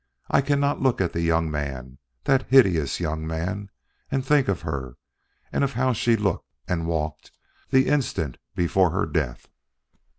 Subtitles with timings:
[0.31, 3.69] I cannot look at that young man that hideous young man
[4.09, 4.97] and think of her
[5.51, 7.31] and of how she looked and walked
[7.69, 9.47] the instant before her death."